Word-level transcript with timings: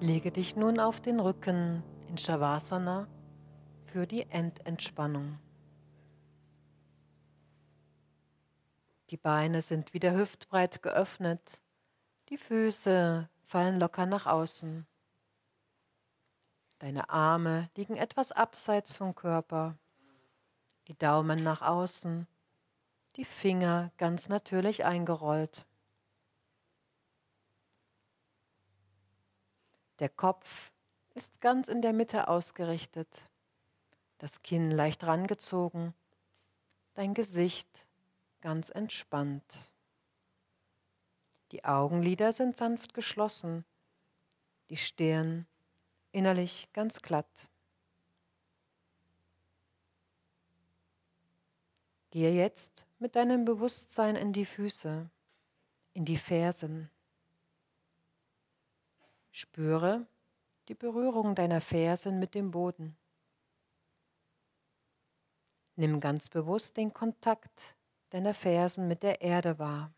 Lege 0.00 0.30
dich 0.30 0.56
nun 0.56 0.78
auf 0.78 1.00
den 1.00 1.20
Rücken 1.20 1.82
in 2.08 2.18
Shavasana 2.18 3.08
für 3.86 4.06
die 4.06 4.28
Endentspannung. 4.28 5.38
Die 9.08 9.16
Beine 9.16 9.62
sind 9.62 9.94
wieder 9.94 10.12
hüftbreit 10.14 10.82
geöffnet, 10.82 11.62
die 12.28 12.36
Füße 12.36 13.30
fallen 13.46 13.80
locker 13.80 14.04
nach 14.04 14.26
außen. 14.26 14.86
Deine 16.78 17.08
Arme 17.08 17.70
liegen 17.74 17.96
etwas 17.96 18.32
abseits 18.32 18.98
vom 18.98 19.14
Körper, 19.14 19.78
die 20.88 20.98
Daumen 20.98 21.42
nach 21.42 21.62
außen, 21.62 22.26
die 23.16 23.24
Finger 23.24 23.92
ganz 23.96 24.28
natürlich 24.28 24.84
eingerollt. 24.84 25.64
Der 29.98 30.08
Kopf 30.10 30.72
ist 31.14 31.40
ganz 31.40 31.68
in 31.68 31.80
der 31.80 31.94
Mitte 31.94 32.28
ausgerichtet, 32.28 33.30
das 34.18 34.42
Kinn 34.42 34.70
leicht 34.70 35.04
rangezogen, 35.04 35.94
dein 36.94 37.14
Gesicht 37.14 37.86
ganz 38.42 38.68
entspannt. 38.68 39.44
Die 41.52 41.64
Augenlider 41.64 42.32
sind 42.32 42.56
sanft 42.56 42.92
geschlossen, 42.92 43.64
die 44.68 44.76
Stirn 44.76 45.46
innerlich 46.12 46.68
ganz 46.72 47.00
glatt. 47.00 47.48
Gehe 52.10 52.32
jetzt 52.32 52.84
mit 52.98 53.16
deinem 53.16 53.44
Bewusstsein 53.44 54.16
in 54.16 54.32
die 54.32 54.46
Füße, 54.46 55.08
in 55.92 56.04
die 56.04 56.16
Fersen. 56.16 56.90
Spüre 59.38 60.06
die 60.66 60.74
Berührung 60.74 61.34
deiner 61.34 61.60
Fersen 61.60 62.18
mit 62.18 62.34
dem 62.34 62.52
Boden. 62.52 62.96
Nimm 65.74 66.00
ganz 66.00 66.30
bewusst 66.30 66.78
den 66.78 66.94
Kontakt 66.94 67.76
deiner 68.08 68.32
Fersen 68.32 68.88
mit 68.88 69.02
der 69.02 69.20
Erde 69.20 69.58
wahr. 69.58 69.92